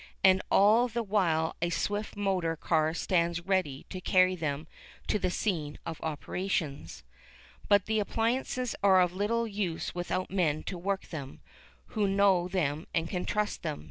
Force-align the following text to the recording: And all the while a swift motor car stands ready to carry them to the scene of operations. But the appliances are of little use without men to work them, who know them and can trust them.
And 0.23 0.41
all 0.49 0.87
the 0.87 1.03
while 1.03 1.55
a 1.61 1.69
swift 1.69 2.15
motor 2.15 2.55
car 2.55 2.91
stands 2.95 3.39
ready 3.45 3.85
to 3.91 4.01
carry 4.01 4.35
them 4.35 4.65
to 5.05 5.19
the 5.19 5.29
scene 5.29 5.77
of 5.85 5.99
operations. 6.01 7.03
But 7.69 7.85
the 7.85 7.99
appliances 7.99 8.75
are 8.81 8.99
of 8.99 9.13
little 9.13 9.45
use 9.45 9.93
without 9.93 10.31
men 10.31 10.63
to 10.63 10.77
work 10.79 11.09
them, 11.09 11.39
who 11.93 12.07
know 12.07 12.47
them 12.47 12.87
and 12.95 13.07
can 13.09 13.25
trust 13.25 13.61
them. 13.61 13.79